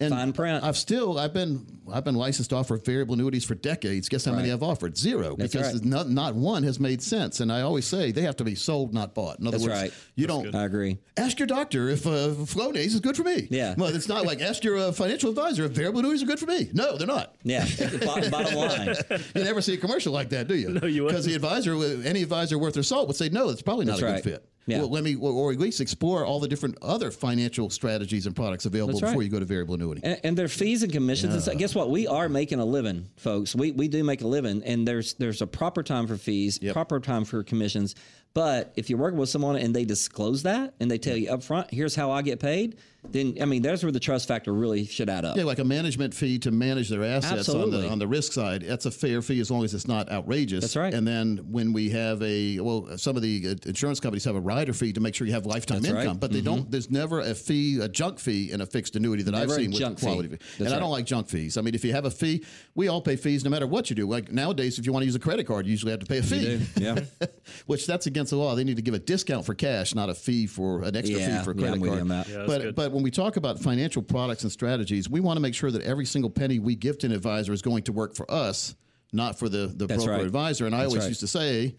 And 0.01 0.11
Fine 0.13 0.33
print. 0.33 0.65
I've 0.65 0.77
still 0.77 1.19
I've 1.21 1.33
been 1.33 1.65
I've 1.93 2.03
been 2.05 2.17
licensed 2.17 2.51
to 2.51 2.57
offer 2.57 2.77
variable 2.79 3.15
annuities 3.15 3.45
for 3.45 3.55
decades. 3.55 4.09
Guess 4.09 4.25
how 4.25 4.33
many 4.33 4.49
Right. 4.49 4.55
I've 4.55 4.63
offered? 4.65 4.99
Zero, 4.99 5.37
That's 5.39 5.53
because 5.53 5.75
right. 5.75 5.85
not 5.85 6.11
not 6.11 6.35
one 6.35 6.65
has 6.65 6.81
made 6.81 7.01
sense. 7.01 7.39
And 7.39 7.53
I 7.53 7.61
always 7.61 7.85
say 7.87 8.11
they 8.11 8.23
have 8.23 8.35
to 8.37 8.45
be 8.45 8.57
sold, 8.57 8.93
not 8.93 9.15
bought. 9.15 9.39
In 9.39 9.47
other 9.47 9.59
That's 9.59 9.69
words, 9.69 9.81
right. 9.83 9.93
you 10.17 10.27
don't 10.27 10.53
I 10.53 10.65
agree. 10.65 10.99
ask 11.17 11.39
your 11.39 11.47
doctor 11.47 11.89
if 11.91 12.07
uh, 12.09 12.35
Flonase 12.45 12.87
is 12.87 12.99
good 13.01 13.17
for 13.17 13.23
me. 13.23 13.47
Yeah. 13.51 13.77
well, 13.79 13.95
it's 13.95 14.09
not 14.09 14.27
like 14.27 14.41
ask 14.41 14.65
your 14.65 14.79
uh, 14.79 14.91
financial 14.93 15.31
advisor 15.31 15.65
if 15.67 15.71
variable 15.73 16.01
annuities 16.01 16.25
are 16.25 16.27
good 16.27 16.41
for 16.41 16.47
me. 16.47 16.71
No, 16.73 16.97
they're 16.99 17.07
not. 17.07 17.37
Yeah, 17.45 17.65
bottom, 18.05 18.31
bottom 18.33 18.55
line. 18.57 18.95
You 19.37 19.45
never 19.45 19.63
see 19.63 19.75
a 19.75 19.77
commercial 19.79 20.13
like 20.13 20.31
that, 20.31 20.49
do 20.49 20.57
you? 20.57 20.71
No, 20.71 20.89
you 20.89 21.07
Because 21.07 21.25
the 21.25 21.35
advisor, 21.35 21.75
any 22.05 22.23
advisor 22.23 22.59
worth 22.59 22.75
their 22.75 22.83
salt, 22.83 23.07
would 23.07 23.17
say, 23.17 23.29
no, 23.29 23.49
it's 23.51 23.63
probably 23.63 23.85
not 23.85 24.01
That's 24.01 24.03
a 24.03 24.07
right. 24.07 24.23
good 24.25 24.31
fit. 24.33 24.49
Yeah. 24.67 24.79
Well, 24.79 24.91
let 24.91 25.05
me, 25.05 25.15
or 25.15 25.53
at 25.53 25.59
least 25.59 25.81
explore 25.81 26.25
all 26.25 26.41
the 26.41 26.49
different 26.49 26.79
other 26.81 27.11
financial 27.11 27.69
strategies 27.69 28.27
and 28.27 28.35
products 28.35 28.65
available 28.65 28.99
right. 29.01 29.09
before 29.09 29.23
you 29.23 29.29
go 29.29 29.39
to 29.39 29.45
variable 29.45 29.75
annuity. 29.75 30.01
And, 30.03 30.21
and 30.25 30.39
their 30.39 30.49
fees 30.49 30.83
and 30.83 30.91
commissions. 30.91 31.35
And 31.35 31.43
so, 31.43 31.55
guess 31.55 31.75
what? 31.75 31.91
We 31.91 32.07
are 32.07 32.29
making 32.29 32.61
a 32.61 32.65
living, 32.65 33.09
folks. 33.17 33.55
We 33.55 33.73
we 33.73 33.89
do 33.89 34.03
make 34.05 34.23
a 34.23 34.27
living, 34.27 34.63
and 34.65 34.89
there's 34.89 35.15
there's 35.15 35.43
a 35.43 35.47
proper 35.47 35.83
time 35.83 36.07
for 36.07 36.17
fees, 36.17 36.59
proper 36.73 37.01
time 37.01 37.25
for 37.25 37.43
commissions. 37.43 37.95
But 38.33 38.73
if 38.77 38.91
you're 38.91 38.99
working 38.99 39.19
with 39.19 39.29
someone 39.29 39.57
and 39.57 39.75
they 39.75 39.85
disclose 39.85 40.43
that 40.43 40.75
and 40.81 40.91
they 40.91 40.99
tell 40.99 41.17
you 41.17 41.31
up 41.31 41.43
front, 41.43 41.73
here's 41.73 41.95
how 41.95 42.11
I 42.11 42.23
get 42.23 42.41
paid, 42.41 42.77
then 43.11 43.37
I 43.41 43.45
mean, 43.45 43.63
there's 43.63 43.83
where 43.83 43.93
the 43.93 44.01
trust 44.01 44.27
factor 44.29 44.53
really 44.53 44.85
should 44.87 45.09
add 45.09 45.25
up. 45.25 45.37
Yeah, 45.37 45.45
like 45.45 45.59
a 45.59 45.65
management 45.65 46.15
fee 46.15 46.39
to 46.41 46.51
manage 46.51 46.89
their 46.89 47.05
assets 47.05 47.49
on 47.49 47.71
the 47.71 47.89
on 47.89 47.99
the 47.99 48.07
risk 48.09 48.33
side. 48.33 48.63
That's 48.63 48.87
a 48.87 48.91
fair 48.91 49.23
fee 49.23 49.41
as 49.41 49.51
long 49.51 49.63
as 49.65 49.75
it's 49.75 49.87
not 49.87 50.11
outrageous. 50.11 50.63
That's 50.63 50.77
right. 50.77 50.93
And 50.93 51.07
then 51.07 51.39
when 51.51 51.73
we 51.73 51.91
have 51.91 52.23
a 52.23 52.59
well, 52.61 52.97
some 52.99 53.17
of 53.17 53.23
the 53.23 53.49
uh, 53.51 53.55
insurance 53.69 54.01
companies 54.01 54.25
have 54.25 54.37
a 54.37 54.41
rider 54.41 54.73
fee 54.73 54.93
to 54.95 55.01
make 55.01 55.15
sure 55.15 55.27
you 55.27 55.33
have 55.33 55.47
lifetime 55.47 55.81
That's 55.83 55.93
right. 55.93 56.01
Mm-hmm. 56.01 56.09
income, 56.09 56.19
but 56.19 56.33
they 56.33 56.41
don't. 56.41 56.71
There's 56.71 56.91
never 56.91 57.21
a 57.21 57.35
fee, 57.35 57.81
a 57.81 57.89
junk 57.89 58.19
fee 58.19 58.51
in 58.51 58.61
a 58.61 58.67
fixed 58.67 58.97
annuity 58.97 59.23
that 59.25 59.35
I've 59.35 59.49
Never 59.49 59.53
a 59.53 59.57
seen 59.63 59.71
with 59.71 59.81
junk 59.81 60.01
quality 60.01 60.29
fee. 60.29 60.37
fee. 60.37 60.45
That's 60.59 60.71
and 60.73 60.75
I 60.75 60.79
don't 60.81 60.91
like 60.91 61.05
junk 61.07 61.29
fees. 61.29 61.57
I 61.57 61.61
mean, 61.61 61.75
if 61.75 61.85
you 61.85 61.93
have 61.93 62.05
a 62.07 62.11
fee, 62.11 62.45
we 62.75 62.89
all 62.89 63.01
pay 63.03 63.17
fees 63.17 63.45
no 63.45 63.51
matter 63.51 63.67
what 63.67 63.91
you 63.91 63.97
do. 63.97 64.09
Like 64.09 64.33
nowadays, 64.33 64.79
if 64.79 64.87
you 64.87 64.93
want 64.93 65.03
to 65.03 65.07
use 65.07 65.15
a 65.15 65.21
credit 65.21 65.47
card, 65.47 65.67
you 65.67 65.73
usually 65.73 65.91
have 65.93 66.01
to 66.01 66.07
pay 66.07 66.19
a 66.19 66.23
fee. 66.23 66.67
Yeah. 66.77 67.01
Which 67.67 67.87
that's 67.87 68.07
against 68.07 68.31
the 68.31 68.37
law. 68.37 68.55
They 68.55 68.65
need 68.65 68.77
to 68.77 68.83
give 68.83 68.95
a 68.95 68.99
discount 68.99 69.45
for 69.47 69.55
cash, 69.55 69.95
not 69.95 70.09
a 70.09 70.15
fee 70.15 70.47
for 70.47 70.83
an 70.83 70.97
extra 70.97 71.19
Yeah, 71.21 71.39
fee 71.39 71.45
for 71.45 71.51
a 71.53 71.55
yeah, 71.55 71.61
credit 71.61 71.75
I'm 71.75 71.81
with 71.81 71.91
you 71.91 71.97
card. 71.97 72.01
on 72.03 72.09
that. 72.09 72.29
Yeah, 72.29 72.37
that's 72.39 72.49
but 72.49 72.63
good. 72.63 72.75
but 72.75 72.93
when 72.95 73.03
we 73.03 73.11
talk 73.11 73.37
about 73.37 73.59
financial 73.59 74.03
products 74.03 74.43
and 74.43 74.53
strategies, 74.53 75.09
we 75.11 75.21
want 75.21 75.37
to 75.37 75.41
make 75.41 75.55
sure 75.55 75.71
that 75.71 75.83
every 75.83 76.07
single 76.07 76.31
penny 76.31 76.59
we 76.59 76.75
give 76.77 76.99
to 76.99 77.07
an 77.07 77.13
advisor 77.13 77.53
is 77.53 77.63
going 77.63 77.83
to 77.85 77.93
work 77.93 78.15
for 78.15 78.31
us, 78.31 78.75
not 79.13 79.39
for 79.39 79.49
the 79.49 79.67
the 79.67 79.87
That's 79.87 80.05
broker 80.05 80.19
right. 80.19 80.27
advisor. 80.27 80.67
And 80.67 80.75
I 80.75 80.85
always 80.85 81.03
right. 81.03 81.09
used 81.09 81.21
to 81.21 81.27
say. 81.29 81.75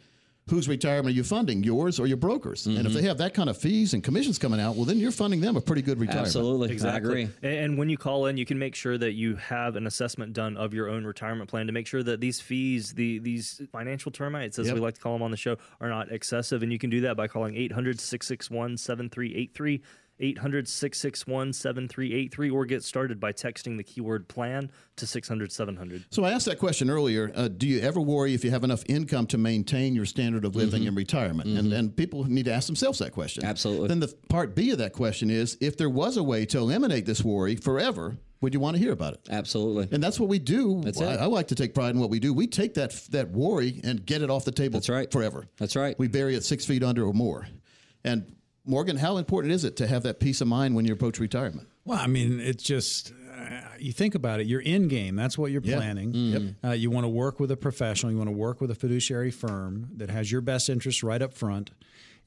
Whose 0.48 0.70
retirement 0.70 1.08
are 1.08 1.16
you 1.18 1.24
funding, 1.24 1.64
yours 1.64 2.00
or 2.00 2.06
your 2.06 2.18
brokers? 2.18 2.68
And 2.68 2.78
if 2.78 2.84
Mm-hmm. 2.86 2.94
they 2.94 3.02
have 3.08 3.18
that 3.18 3.34
kind 3.34 3.50
of 3.50 3.58
fees 3.58 3.96
and 3.96 4.04
commissions 4.04 4.38
coming 4.38 4.60
out, 4.60 4.76
well, 4.76 4.86
then 4.86 5.00
you're 5.00 5.12
funding 5.12 5.42
them 5.42 5.58
a 5.58 5.60
pretty 5.60 5.82
good 5.82 6.00
retirement. 6.00 6.28
Absolutely. 6.28 6.70
I 6.70 6.72
Exactly. 6.74 7.10
agree. 7.24 7.30
And, 7.42 7.54
and 7.60 7.78
when 7.80 7.90
you 7.90 7.98
call 7.98 8.28
in, 8.28 8.38
you 8.38 8.46
can 8.46 8.60
make 8.60 8.76
sure 8.76 8.96
that 8.96 9.14
you 9.14 9.38
have 9.38 9.76
an 9.76 9.88
assessment 9.88 10.34
done 10.34 10.56
of 10.56 10.72
your 10.72 10.88
own 10.88 11.04
retirement 11.04 11.50
plan 11.50 11.66
to 11.66 11.74
make 11.74 11.88
sure 11.88 12.04
that 12.04 12.20
these 12.22 12.40
fees, 12.42 12.94
the 12.94 13.18
these 13.18 13.60
financial 13.72 14.12
termites, 14.12 14.60
as 14.60 14.68
Yep. 14.68 14.76
we 14.76 14.82
like 14.82 14.94
to 14.94 15.02
call 15.02 15.14
them 15.14 15.24
on 15.24 15.32
the 15.32 15.36
show, 15.38 15.58
are 15.82 15.90
not 15.90 16.12
excessive. 16.12 16.62
And 16.62 16.72
you 16.72 16.78
can 16.78 16.92
do 16.92 17.02
that 17.02 17.18
by 17.18 17.28
calling 17.28 17.56
800 17.56 18.00
661 18.00 18.78
7383. 18.78 19.82
800 20.20 20.68
661 20.68 21.54
7383 21.54 22.50
or 22.50 22.66
get 22.66 22.84
started 22.84 23.20
by 23.20 23.34
texting 23.34 23.78
the 23.78 23.84
keyword 23.84 24.28
plan 24.28 24.72
to 24.96 25.06
600 25.06 25.52
700. 25.52 26.06
So 26.10 26.24
I 26.24 26.32
asked 26.32 26.46
that 26.46 26.60
question 26.60 26.90
earlier. 26.90 27.32
Uh, 27.36 27.48
do 27.48 27.68
you 27.68 27.80
ever 27.82 28.00
worry 28.00 28.34
if 28.34 28.44
you 28.44 28.52
have 28.52 28.64
enough 28.64 28.84
income 28.88 29.28
to 29.28 29.38
maintain 29.38 29.96
your 29.96 30.06
standard 30.06 30.46
of 30.46 30.56
living 30.56 30.84
in 30.84 30.96
retirement? 30.96 31.50
And, 31.50 31.72
and 31.74 31.96
people 31.96 32.24
need 32.26 32.46
to 32.46 32.54
ask 32.54 32.68
themselves 32.68 33.00
that 33.00 33.12
question. 33.12 33.44
Mm-hmm. 33.44 33.50
Absolutely. 33.50 33.88
Then 33.90 34.00
the 34.00 34.14
part 34.30 34.56
B 34.56 34.72
of 34.72 34.78
that 34.78 34.94
question 34.94 35.30
is 35.30 35.58
if 35.62 35.78
there 35.78 35.90
was 35.90 36.18
a 36.18 36.24
way 36.24 36.46
to 36.48 36.58
eliminate 36.58 37.06
this 37.06 37.24
worry 37.24 37.56
forever, 37.56 38.18
would 38.42 38.54
you 38.54 38.60
want 38.60 38.76
to 38.76 38.82
hear 38.82 38.92
about 38.92 39.14
it? 39.14 39.22
Absolutely. 39.30 39.88
And 39.92 40.04
that's 40.04 40.20
what 40.20 40.30
we 40.30 40.40
do. 40.40 40.82
That's 40.82 41.02
I, 41.02 41.14
it. 41.14 41.20
I 41.20 41.26
like 41.26 41.48
to 41.48 41.56
take 41.56 41.74
pride 41.74 41.96
in 41.96 42.00
what 42.00 42.10
we 42.10 42.20
do. 42.20 42.34
We 42.34 42.48
take 42.48 42.76
that 42.76 42.92
that 43.12 43.32
worry 43.32 43.82
and 43.84 44.06
get 44.06 44.22
it 44.22 44.30
off 44.30 44.46
the 44.46 44.52
table 44.52 44.80
That's 44.80 44.90
right. 44.90 45.12
forever. 45.12 45.46
That's 45.58 45.76
right. 45.76 45.98
We 45.98 46.08
bury 46.08 46.36
it 46.36 46.44
six 46.44 46.66
feet 46.66 46.84
under 46.84 47.06
or 47.06 47.14
more. 47.14 47.48
And 48.04 48.36
Morgan, 48.66 48.98
how 48.98 49.18
important 49.18 49.54
is 49.54 49.64
it 49.64 49.76
to 49.78 49.88
have 49.88 50.04
that 50.04 50.20
peace 50.20 50.42
of 50.42 50.48
mind 50.48 50.76
when 50.76 50.86
you 50.86 50.94
approach 50.94 51.20
retirement? 51.20 51.68
Well, 51.86 52.00
I 52.00 52.08
mean, 52.08 52.40
it's 52.40 52.64
just 52.64 53.14
uh, 53.38 53.60
you 53.78 53.92
think 53.92 54.16
about 54.16 54.40
it. 54.40 54.48
You're 54.48 54.62
in 54.62 54.88
game. 54.88 55.16
That's 55.16 55.38
what 55.38 55.52
you're 55.52 55.62
Yeah. 55.64 55.76
planning. 55.76 56.12
Yep. 56.14 56.42
Uh, 56.64 56.72
you 56.72 56.90
want 56.90 57.04
to 57.04 57.10
work 57.10 57.40
with 57.40 57.52
a 57.52 57.58
professional. 57.58 58.12
You 58.12 58.18
want 58.18 58.30
to 58.30 58.36
work 58.36 58.62
with 58.62 58.72
a 58.72 58.76
fiduciary 58.76 59.30
firm 59.32 59.90
that 59.98 60.10
has 60.10 60.32
your 60.32 60.42
best 60.42 60.70
interests 60.70 61.04
right 61.04 61.22
up 61.22 61.34
front. 61.34 61.72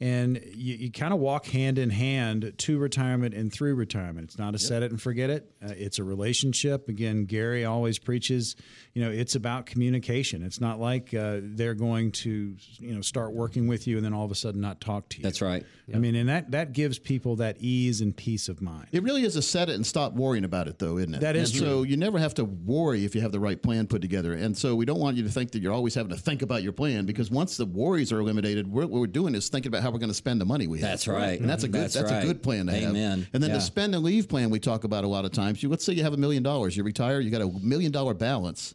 And 0.00 0.40
you, 0.54 0.74
you 0.76 0.92
kind 0.92 1.12
of 1.12 1.18
walk 1.18 1.46
hand 1.46 1.78
in 1.78 1.90
hand 1.90 2.52
to 2.56 2.78
retirement 2.78 3.34
and 3.34 3.52
through 3.52 3.74
retirement. 3.74 4.24
It's 4.28 4.38
not 4.38 4.54
a 4.54 4.58
set 4.58 4.82
it 4.82 4.90
and 4.90 5.00
forget 5.00 5.28
it. 5.30 5.50
Uh, 5.64 5.72
it's 5.76 5.98
a 5.98 6.04
relationship. 6.04 6.88
Again, 6.88 7.24
Garry 7.24 7.64
always 7.64 7.98
preaches, 7.98 8.54
you 8.94 9.02
know, 9.02 9.10
it's 9.10 9.34
about 9.34 9.66
communication. 9.66 10.44
It's 10.44 10.60
not 10.60 10.78
like 10.78 11.12
uh, 11.14 11.40
they're 11.42 11.74
going 11.74 12.12
to, 12.12 12.54
you 12.78 12.94
know, 12.94 13.00
start 13.00 13.32
working 13.32 13.66
with 13.66 13.86
you 13.86 13.96
and 13.96 14.04
then 14.04 14.14
all 14.14 14.24
of 14.24 14.30
a 14.30 14.36
sudden 14.36 14.60
not 14.60 14.80
talk 14.80 15.08
to 15.10 15.18
you. 15.18 15.22
That's 15.24 15.42
right. 15.42 15.64
I 15.92 15.98
mean, 15.98 16.14
and 16.16 16.28
that 16.28 16.50
that 16.50 16.72
gives 16.72 16.98
people 16.98 17.36
that 17.36 17.56
ease 17.60 18.00
and 18.00 18.14
peace 18.14 18.48
of 18.48 18.60
mind. 18.60 18.88
It 18.92 19.02
really 19.02 19.24
is 19.24 19.36
a 19.36 19.42
set 19.42 19.68
it 19.68 19.74
and 19.74 19.86
stop 19.86 20.12
worrying 20.12 20.44
about 20.44 20.68
it, 20.68 20.78
though, 20.78 20.98
isn't 20.98 21.14
it? 21.14 21.20
That 21.20 21.34
is 21.34 21.50
and 21.52 21.60
So 21.60 21.82
you 21.82 21.96
never 21.96 22.18
have 22.18 22.34
to 22.34 22.44
worry 22.44 23.04
if 23.04 23.14
you 23.14 23.20
have 23.22 23.32
the 23.32 23.40
right 23.40 23.60
plan 23.60 23.86
put 23.86 24.02
together. 24.02 24.34
And 24.34 24.56
so 24.56 24.74
we 24.74 24.84
don't 24.84 25.00
want 25.00 25.16
you 25.16 25.22
to 25.24 25.30
think 25.30 25.52
that 25.52 25.62
you're 25.62 25.72
always 25.72 25.94
having 25.94 26.10
to 26.10 26.20
think 26.20 26.42
about 26.42 26.62
your 26.62 26.72
plan 26.72 27.06
because 27.06 27.30
once 27.30 27.56
the 27.56 27.66
worries 27.66 28.12
are 28.12 28.18
eliminated, 28.18 28.70
we're, 28.70 28.82
what 28.82 29.00
we're 29.00 29.06
doing 29.06 29.34
is 29.34 29.48
thinking 29.48 29.70
about 29.70 29.82
how 29.82 29.87
we're 29.90 29.98
going 29.98 30.10
to 30.10 30.14
spend 30.14 30.40
the 30.40 30.44
money 30.44 30.66
we 30.66 30.80
have. 30.80 30.88
That's 30.90 31.08
right. 31.08 31.38
And 31.40 31.48
that's 31.48 31.64
a 31.64 31.68
good 31.68 31.82
That's 31.82 31.94
that's, 31.94 32.10
right. 32.10 32.22
a 32.22 32.26
good 32.26 32.42
plan 32.42 32.66
to 32.66 32.72
have. 32.72 32.90
Amen. 32.90 33.26
And 33.32 33.42
then 33.42 33.50
Yeah. 33.50 33.56
the 33.56 33.62
spend 33.62 33.94
and 33.94 34.04
leave 34.04 34.28
plan 34.28 34.50
we 34.50 34.60
talk 34.60 34.84
about 34.84 35.04
a 35.04 35.08
lot 35.08 35.24
of 35.24 35.32
times. 35.32 35.62
You 35.62 35.68
let's 35.68 35.84
say 35.84 35.92
you 35.92 36.02
have 36.02 36.12
a 36.14 36.18
million 36.18 36.42
dollars, 36.42 36.76
you 36.76 36.82
retire, 36.84 37.20
you 37.20 37.30
got 37.30 37.42
a 37.42 37.50
million 37.62 37.92
dollar 37.92 38.14
balance. 38.14 38.74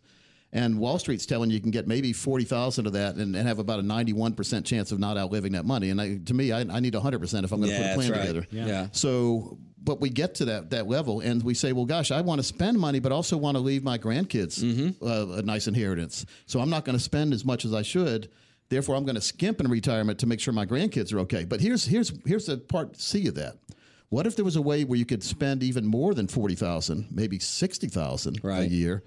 and 0.54 0.78
Wall 0.78 1.00
Street's 1.00 1.26
telling 1.26 1.50
you 1.50 1.56
you 1.56 1.62
can 1.62 1.72
get 1.72 1.88
maybe 1.88 2.14
forty 2.14 2.46
thousand 2.46 2.86
of 2.86 2.94
that 2.94 3.16
and, 3.16 3.36
and, 3.36 3.48
have 3.48 3.60
about 3.60 3.80
a 3.80 3.84
ninety-one 3.84 4.34
percent 4.34 4.66
chance 4.66 4.92
of 4.92 5.00
not 5.00 5.18
outliving 5.18 5.54
that 5.54 5.66
money. 5.66 5.90
And 5.90 6.00
I, 6.00 6.18
to 6.26 6.34
me, 6.34 6.52
I, 6.52 6.62
I 6.62 6.80
need 6.80 6.94
hundred 6.96 7.20
percent 7.20 7.44
if 7.44 7.52
I'm 7.52 7.60
going 7.60 7.72
to 7.72 7.78
yeah, 7.78 7.96
put 7.96 8.06
a 8.06 8.08
plan 8.08 8.12
right. 8.12 8.28
together. 8.28 8.48
Yeah. 8.52 8.66
yeah. 8.68 8.88
So, 8.92 9.58
but 9.84 10.00
we 10.00 10.10
get 10.10 10.36
to 10.36 10.46
that 10.46 10.70
that 10.70 10.88
level, 10.88 11.22
and 11.22 11.42
we 11.42 11.56
say, 11.56 11.74
well, 11.74 11.86
gosh, 11.86 12.12
I 12.12 12.22
want 12.22 12.40
to 12.40 12.44
spend 12.44 12.80
money, 12.80 13.00
but 13.00 13.12
also 13.12 13.36
want 13.36 13.58
to 13.58 13.62
leave 13.62 13.84
my 13.84 13.98
grandkids 13.98 14.64
mm-hmm. 14.64 15.06
uh, 15.06 15.40
a 15.40 15.42
nice 15.42 15.68
inheritance. 15.68 16.26
So 16.46 16.60
I'm 16.60 16.70
not 16.70 16.86
going 16.86 16.98
to 16.98 17.04
spend 17.04 17.34
as 17.34 17.44
much 17.44 17.66
as 17.66 17.74
I 17.74 17.82
should. 17.82 18.30
Therefore, 18.74 18.96
I'm 18.96 19.06
going 19.06 19.16
to 19.16 19.22
skimp 19.22 19.60
in 19.60 19.70
retirement 19.70 20.18
to 20.20 20.26
make 20.26 20.40
sure 20.40 20.52
my 20.52 20.66
grandkids 20.66 21.14
are 21.14 21.20
okay. 21.20 21.46
But 21.46 21.62
here's 21.62 21.86
here's 21.86 22.12
here's 22.26 22.48
the 22.48 22.58
part 22.58 23.00
C 23.00 23.28
of 23.28 23.36
that. 23.36 23.58
What 24.10 24.26
if 24.26 24.36
there 24.36 24.44
was 24.44 24.56
a 24.56 24.62
way 24.64 24.84
where 24.84 24.98
you 24.98 25.06
could 25.06 25.22
spend 25.24 25.62
even 25.62 25.86
more 25.86 26.16
than 26.16 26.28
forty 26.28 26.56
thousand, 26.56 27.08
maybe 27.12 27.38
sixty 27.38 27.88
thousand 27.88 28.40
right. 28.44 28.64
a 28.64 28.68
year? 28.68 29.04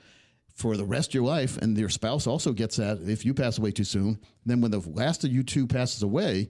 for 0.54 0.78
the 0.78 0.84
rest 0.86 1.10
of 1.10 1.14
your 1.14 1.24
life, 1.24 1.58
and 1.58 1.76
your 1.76 1.90
spouse 1.90 2.26
also 2.26 2.50
gets 2.54 2.76
that 2.76 2.98
if 3.02 3.26
you 3.26 3.34
pass 3.34 3.58
away 3.58 3.70
too 3.70 3.84
soon. 3.84 4.18
Then, 4.46 4.62
when 4.62 4.70
the 4.70 4.78
last 4.78 5.22
of 5.22 5.30
you 5.30 5.42
two 5.42 5.66
passes 5.66 6.02
away, 6.02 6.48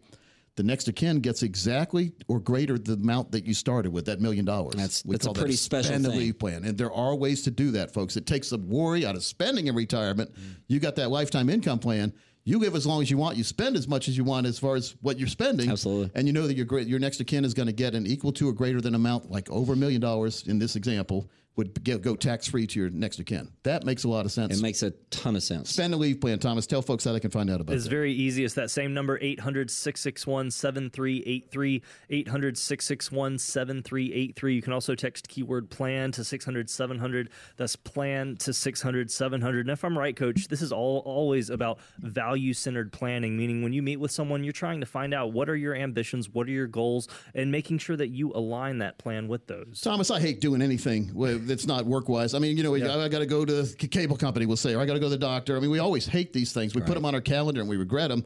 the 0.55 0.63
next 0.63 0.87
of 0.87 0.95
kin 0.95 1.19
gets 1.19 1.43
exactly 1.43 2.13
or 2.29 2.39
greater 2.39 2.79
the 2.79 2.93
amount 2.93 3.33
that 3.33 3.47
you 3.47 3.53
started 3.53 3.93
with 3.93 4.07
that 4.07 4.21
million 4.21 4.45
dollars. 4.45 4.77
That's, 4.77 5.05
we 5.05 5.15
that's 5.15 5.27
a 5.27 5.33
pretty 5.33 5.55
that 5.55 5.59
special 5.59 5.99
thing. 5.99 6.33
plan, 6.35 6.65
and 6.65 6.79
there 6.79 6.93
are 6.93 7.17
ways 7.17 7.43
to 7.43 7.51
do 7.51 7.73
that, 7.73 7.93
folks. 7.93 8.17
It 8.17 8.27
takes 8.27 8.51
the 8.51 8.59
worry 8.59 9.05
out 9.05 9.17
of 9.17 9.25
spending 9.25 9.67
in 9.67 9.75
retirement. 9.75 10.33
Mm. 10.33 10.57
You 10.69 10.79
got 10.79 10.95
that 10.97 11.11
lifetime 11.11 11.51
income 11.51 11.81
plan. 11.81 12.13
You 12.49 12.61
give 12.61 12.77
as 12.77 12.87
long 12.87 13.03
as 13.03 13.11
you 13.11 13.19
want. 13.19 13.37
You 13.37 13.43
spend 13.43 13.75
as 13.75 13.89
much 13.89 14.07
as 14.07 14.17
you 14.17 14.23
want 14.23 14.47
as 14.47 14.57
far 14.57 14.77
as 14.77 14.95
what 15.03 15.19
you're 15.19 15.27
spending. 15.27 15.69
Absolutely. 15.69 16.13
And 16.15 16.29
you 16.29 16.33
know 16.33 16.47
that 16.47 16.57
your 16.57 16.79
your 16.79 17.01
next 17.01 17.21
of 17.21 17.27
kin 17.27 17.45
is 17.45 17.55
going 17.55 17.67
to 17.67 17.73
get 17.73 17.93
an 17.97 18.07
equal 18.07 18.33
to 18.35 18.49
or 18.49 18.53
greater 18.53 18.81
than 18.81 18.95
amount, 18.95 19.33
like 19.33 19.51
over 19.51 19.73
a 19.73 19.77
million 19.77 20.01
dollars 20.01 20.45
in 20.47 20.61
this 20.61 20.77
example, 20.77 21.29
would 21.57 22.03
go 22.03 22.15
tax 22.15 22.47
free 22.47 22.67
to 22.67 22.79
your 22.79 22.91
next 22.91 23.19
of 23.19 23.25
kin. 23.25 23.51
That 23.63 23.85
makes 23.85 24.05
a 24.05 24.09
lot 24.09 24.27
of 24.27 24.33
sense. 24.33 24.59
It 24.59 24.63
makes 24.63 24.83
a 24.83 24.91
ton 25.11 25.37
of 25.37 25.43
sense. 25.43 25.71
Spend 25.71 25.95
a 25.95 25.97
leave 25.97 26.21
plan, 26.21 26.39
Thomas. 26.39 26.67
Tell 26.67 26.83
folks 26.83 27.05
how 27.05 27.13
they 27.13 27.21
can 27.21 27.31
find 27.31 27.49
out 27.49 27.63
about 27.63 27.73
it. 27.73 27.77
It's 27.77 27.85
that. 27.85 27.91
very 27.91 28.13
easy. 28.13 28.45
It's 28.45 28.55
that 28.55 28.71
same 28.71 28.93
number 28.93 29.19
800 29.21 29.71
661 29.71 30.51
7383. 30.51 31.83
800 32.11 32.59
661 32.59 33.39
7383. 33.39 34.55
You 34.55 34.63
can 34.63 34.73
also 34.75 34.95
text 34.95 35.29
keyword 35.29 35.71
plan 35.71 36.13
to 36.13 36.25
600 36.25 36.69
700. 36.69 37.31
That's 37.57 37.75
plan 37.75 38.37
to 38.39 38.53
600 38.53 39.11
700. 39.11 39.61
And 39.61 39.71
if 39.71 39.83
I'm 39.83 39.99
right, 39.99 40.15
coach, 40.15 40.49
this 40.49 40.61
is 40.61 40.73
all 40.73 40.99
always 41.07 41.49
about 41.49 41.79
value 42.01 42.53
centered 42.53 42.93
planning, 42.93 43.37
meaning 43.37 43.63
when 43.63 43.73
you 43.73 43.83
meet 43.83 43.97
with 43.97 44.11
someone, 44.11 44.45
you're 44.45 44.53
trying 44.53 44.81
to 44.81 44.87
find 44.87 45.15
out 45.15 45.33
what 45.33 45.49
are 45.49 45.57
your 45.57 45.75
ambitions, 45.75 46.29
what 46.29 46.47
are 46.49 46.53
your 46.53 46.67
goals, 46.67 47.09
and 47.35 47.51
making 47.51 47.79
sure 47.79 47.97
that 47.97 48.09
you 48.09 48.33
align 48.35 48.79
that 48.79 48.99
plan 48.99 49.27
with 49.27 49.47
those. 49.47 49.81
Thomas, 49.83 50.11
I 50.11 50.21
hate 50.21 50.43
doing 50.43 50.61
anything 50.61 51.15
that's 51.47 51.67
not 51.67 51.87
work 51.87 52.09
wise. 52.09 52.35
I 52.35 52.39
mean, 52.39 52.57
you 52.57 52.63
know, 52.63 52.75
yeah. 52.75 52.97
I 52.97 53.09
got 53.09 53.21
to 53.21 53.27
go 53.27 53.45
to 53.45 53.63
the 53.63 53.89
cable 53.89 54.17
company, 54.17 54.47
we'll 54.47 54.57
say, 54.57 54.75
or 54.75 54.81
I 54.81 54.87
got 54.87 54.95
to 54.95 55.01
go 55.01 55.07
to 55.07 55.11
the 55.11 55.19
doctor. 55.19 55.57
I 55.57 55.61
mean, 55.61 55.71
we 55.71 55.79
always 55.79 56.07
hate 56.07 56.33
these 56.33 56.53
things. 56.53 56.75
We 56.75 56.81
right. 56.81 56.87
put 56.87 56.95
them 56.95 57.05
on 57.05 57.15
our 57.15 57.21
calendar 57.21 57.61
and 57.61 57.69
we 57.69 57.77
regret 57.77 58.11
them. 58.11 58.25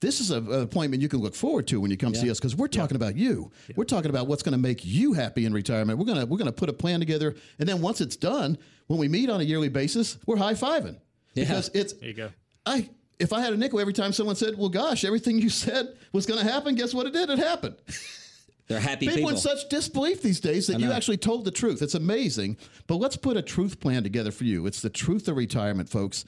This 0.00 0.20
is 0.20 0.30
a, 0.30 0.38
an 0.38 0.62
appointment 0.62 1.02
you 1.02 1.08
can 1.08 1.20
look 1.20 1.34
forward 1.34 1.66
to 1.68 1.80
when 1.80 1.90
you 1.90 1.96
come 1.96 2.12
yeah. 2.12 2.20
see 2.20 2.30
us 2.30 2.38
because 2.38 2.54
we're 2.54 2.68
talking 2.68 2.98
yeah. 2.98 3.06
about 3.06 3.16
you. 3.16 3.50
We're 3.76 3.84
talking 3.84 4.10
about 4.10 4.26
what's 4.26 4.42
going 4.42 4.52
to 4.52 4.58
make 4.58 4.84
you 4.84 5.14
happy 5.14 5.46
in 5.46 5.54
retirement. 5.54 5.98
We're 5.98 6.04
gonna 6.04 6.26
we're 6.26 6.36
gonna 6.36 6.52
put 6.52 6.68
a 6.68 6.74
plan 6.74 7.00
together, 7.00 7.34
and 7.58 7.66
then 7.66 7.80
once 7.80 8.02
it's 8.02 8.16
done, 8.16 8.58
when 8.88 8.98
we 8.98 9.08
meet 9.08 9.30
on 9.30 9.40
a 9.40 9.44
yearly 9.44 9.70
basis, 9.70 10.18
we're 10.26 10.36
high 10.36 10.52
fiving 10.52 10.98
because 11.34 11.70
it's. 11.72 11.94
There 11.94 12.08
you 12.08 12.14
go. 12.14 12.28
I 12.66 12.90
if 13.18 13.32
I 13.32 13.40
had 13.40 13.54
a 13.54 13.56
nickel 13.56 13.80
every 13.80 13.94
time 13.94 14.12
someone 14.12 14.36
said, 14.36 14.58
"Well, 14.58 14.68
gosh, 14.68 15.04
everything 15.04 15.38
you 15.38 15.48
said 15.48 15.96
was 16.12 16.26
going 16.26 16.44
to 16.44 16.52
happen," 16.52 16.74
guess 16.74 16.92
what? 16.92 17.06
It 17.06 17.14
did. 17.14 17.30
It 17.30 17.38
happened. 17.38 17.76
They're 18.68 18.80
happy 18.80 19.06
people. 19.06 19.16
people. 19.16 19.30
in 19.30 19.36
such 19.36 19.68
disbelief 19.68 20.22
these 20.22 20.40
days 20.40 20.66
that 20.66 20.80
you 20.80 20.90
actually 20.90 21.18
told 21.18 21.44
the 21.44 21.50
truth. 21.50 21.82
It's 21.82 21.94
amazing. 21.94 22.56
But 22.86 22.96
let's 22.96 23.16
put 23.16 23.36
a 23.36 23.42
truth 23.42 23.78
plan 23.80 24.02
together 24.02 24.32
for 24.32 24.44
you. 24.44 24.66
It's 24.66 24.82
the 24.82 24.90
truth 24.90 25.28
of 25.28 25.36
retirement, 25.36 25.88
folks. 25.88 26.24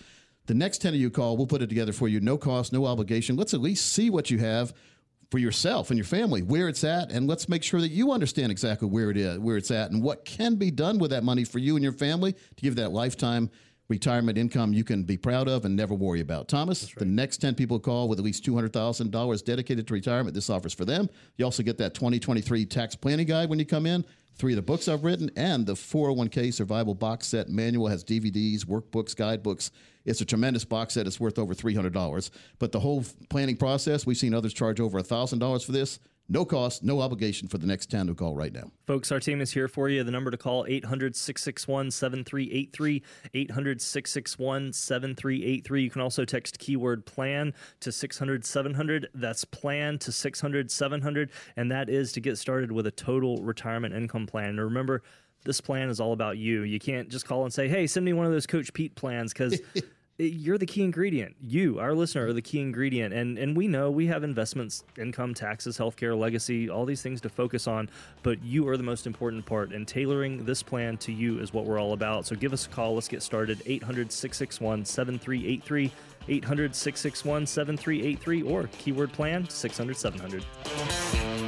The 0.47 0.55
next 0.55 0.79
10 0.79 0.95
of 0.95 1.01
you 1.01 1.11
call, 1.11 1.37
we'll 1.37 1.47
put 1.47 1.63
it 1.63 1.69
together 1.69 1.93
for 1.93 2.09
you. 2.09 2.21
No 2.21 2.39
cost, 2.39 2.73
no 2.73 2.87
obligation. 2.87 3.37
Let's 3.37 3.55
at 3.55 3.61
least 3.61 3.93
see 3.93 4.09
what 4.09 4.31
you 4.31 4.39
have 4.39 4.73
for 5.31 5.39
yourself 5.39 5.91
and 5.91 5.99
your 5.99 6.07
family, 6.07 6.41
where 6.43 6.69
it's 6.69 6.85
at, 6.85 7.13
and 7.13 7.27
let's 7.27 7.49
make 7.49 7.63
sure 7.63 7.83
that 7.83 7.91
you 7.91 8.13
understand 8.13 8.51
exactly 8.51 8.89
where 8.89 9.11
it 9.11 9.19
is, 9.19 9.39
where 9.39 9.59
it's 9.59 9.71
at, 9.71 9.91
and 9.91 10.03
what 10.03 10.25
can 10.25 10.55
be 10.55 10.71
done 10.71 10.99
with 10.99 11.11
that 11.11 11.23
money 11.23 11.45
for 11.45 11.59
you 11.59 11.77
and 11.77 11.83
your 11.83 11.93
family 11.93 12.33
to 12.33 12.63
give 12.63 12.77
that 12.77 12.93
lifetime 12.93 13.51
retirement 13.89 14.37
income 14.37 14.73
you 14.73 14.85
can 14.85 15.03
be 15.03 15.17
proud 15.17 15.49
of 15.49 15.65
and 15.65 15.75
never 15.75 15.95
worry 15.95 16.21
about. 16.21 16.49
Thomas, 16.49 16.85
right. 16.85 16.99
the 16.99 17.05
next 17.05 17.39
10 17.39 17.55
people 17.55 17.81
call 17.81 18.09
with 18.09 18.19
at 18.19 18.25
least 18.25 18.45
$200,000 18.45 19.45
dedicated 19.45 19.87
to 19.87 19.95
retirement, 19.95 20.35
this 20.35 20.51
offers 20.51 20.75
for 20.75 20.85
them. 20.85 21.09
You 21.37 21.45
also 21.45 21.63
get 21.63 21.79
that 21.79 21.95
2023 21.95 22.67
tax 22.67 22.95
planning 22.95 23.27
guide 23.27 23.49
when 23.49 23.59
you 23.59 23.67
come 23.67 23.87
in. 23.87 24.05
Three 24.37 24.53
of 24.53 24.57
the 24.57 24.63
books 24.63 24.87
I've 24.87 25.03
written 25.03 25.31
and 25.37 25.67
the 25.67 25.75
401k 25.75 26.55
survival 26.55 26.95
box 26.95 27.27
set 27.27 27.49
manual 27.49 27.89
has 27.89 28.05
DVDs, 28.05 28.65
workbooks, 28.65 29.17
guidebooks. 29.17 29.73
It's 30.05 30.21
a 30.21 30.25
tremendous 30.25 30.65
box 30.65 30.95
set. 30.95 31.09
It's 31.09 31.19
worth 31.19 31.41
over 31.41 31.55
$300. 31.55 32.31
But 32.61 32.71
the 32.71 32.79
whole 32.79 33.05
planning 33.31 33.57
process, 33.57 34.07
we've 34.07 34.17
seen 34.17 34.35
others 34.35 34.55
charge 34.55 34.79
over 34.79 35.01
$1,000 35.03 35.67
for 35.67 35.73
this. 35.73 35.99
No 36.31 36.45
cost, 36.45 36.85
no 36.85 37.01
obligation 37.01 37.49
for 37.49 37.57
the 37.57 37.67
next 37.67 37.91
10 37.91 38.09
to 38.09 38.15
call 38.15 38.35
right 38.35 38.53
now. 38.53 38.71
Folks, 38.87 39.11
our 39.11 39.19
team 39.19 39.41
is 39.41 39.53
here 39.53 39.67
for 39.67 39.89
you. 39.89 40.05
The 40.05 40.11
number 40.11 40.31
to 40.31 40.37
call 40.37 40.67
800-661-7383, 40.67 43.03
800-661-7383. 43.35 45.83
You 45.83 45.91
can 45.91 46.03
also 46.03 46.27
text 46.27 46.59
keyword 46.59 47.07
plan 47.07 47.55
to 47.81 47.89
600-700. 47.89 49.07
That's 49.15 49.47
plan 49.47 49.99
to 50.01 50.11
600-700 50.11 51.31
and 51.57 51.71
that 51.71 51.89
is 51.89 52.13
to 52.13 52.21
get 52.21 52.37
started 52.37 52.73
with 52.73 52.87
a 52.87 52.91
total 52.91 53.43
retirement 53.43 53.95
income 53.95 54.27
plan. 54.27 54.51
And 54.51 54.61
remember, 54.61 55.03
this 55.45 55.63
plan 55.63 55.89
is 55.89 55.99
all 55.99 56.13
about 56.13 56.37
you. 56.37 56.61
You 56.63 56.79
can't 56.79 57.09
just 57.09 57.27
call 57.27 57.45
and 57.45 57.55
say, 57.55 57.69
"Hey, 57.69 57.87
send 57.87 58.05
me 58.05 58.13
one 58.13 58.27
of 58.27 58.33
those 58.33 58.47
Coach 58.47 58.75
Pete 58.75 58.95
plans" 58.97 59.33
cuz 59.33 59.59
Eh, 60.21 60.25
you're 60.25 60.59
the 60.59 60.67
key 60.67 60.83
ingredient. 60.83 61.37
You, 61.47 61.79
our 61.79 61.95
listener, 61.95 62.27
are 62.27 62.33
the 62.33 62.43
key 62.43 62.61
ingredient. 62.61 63.15
And 63.15 63.39
and 63.39 63.57
we 63.57 63.69
know 63.69 63.91
we 63.91 64.07
have 64.07 64.25
investments, 64.25 64.85
income, 64.99 65.35
taxes, 65.35 65.79
healthcare, 65.79 66.19
legacy, 66.19 66.69
all 66.69 66.85
these 66.85 67.03
things 67.03 67.21
to 67.23 67.29
focus 67.29 67.67
on, 67.67 67.89
but 68.23 68.43
you 68.43 68.69
are 68.69 68.77
the 68.77 68.83
most 68.83 69.07
important 69.07 69.47
part. 69.47 69.73
And 69.73 69.87
tailoring 69.87 70.45
this 70.45 70.63
plan 70.63 70.97
to 70.99 71.13
you 71.13 71.39
is 71.39 71.53
what 71.53 71.65
we're 71.65 71.81
all 71.81 71.93
about. 71.93 72.27
So 72.27 72.35
give 72.35 72.53
us 72.53 72.67
a 72.67 72.69
call. 72.69 72.95
Let's 72.95 73.09
get 73.09 73.23
started. 73.23 73.63
800 73.67 74.11
661 74.11 74.85
7383. 74.85 75.93
800 76.31 76.75
661 76.75 77.47
7383 77.47 78.43
or 78.43 78.69
keyword 78.79 79.13
plan 79.13 79.49
600 79.49 79.97
700. 79.97 81.48